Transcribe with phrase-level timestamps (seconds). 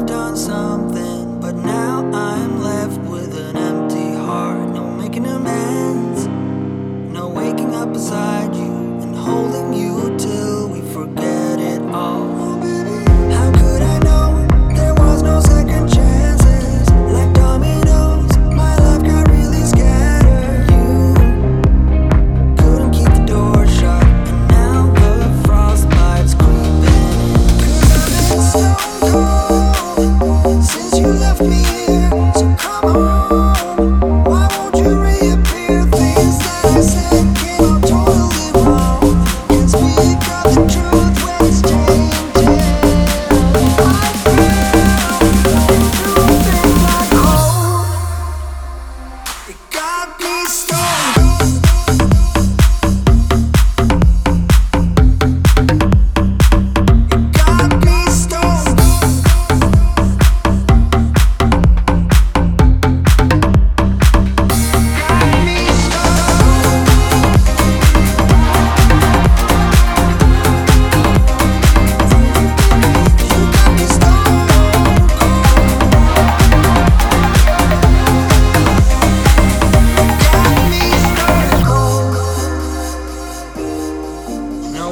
[0.00, 4.70] have done something, but now I'm left with an empty heart.
[4.70, 6.26] No making amends,
[7.12, 11.29] no waking up beside you and holding you till we forget.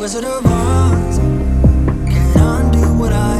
[0.00, 1.18] Wizard of Oz.
[1.18, 3.39] Can undo what I